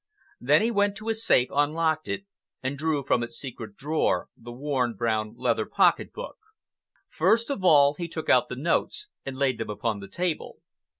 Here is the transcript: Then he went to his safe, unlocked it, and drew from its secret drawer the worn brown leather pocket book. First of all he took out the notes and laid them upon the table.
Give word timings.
Then 0.39 0.63
he 0.63 0.71
went 0.71 0.95
to 0.97 1.09
his 1.09 1.23
safe, 1.23 1.49
unlocked 1.53 2.07
it, 2.07 2.25
and 2.63 2.75
drew 2.75 3.03
from 3.05 3.21
its 3.21 3.37
secret 3.37 3.75
drawer 3.75 4.29
the 4.35 4.51
worn 4.51 4.95
brown 4.95 5.35
leather 5.37 5.67
pocket 5.67 6.11
book. 6.11 6.37
First 7.07 7.51
of 7.51 7.63
all 7.63 7.93
he 7.93 8.07
took 8.07 8.27
out 8.27 8.49
the 8.49 8.55
notes 8.55 9.05
and 9.27 9.37
laid 9.37 9.59
them 9.59 9.69
upon 9.69 9.99
the 9.99 10.07
table. 10.07 10.55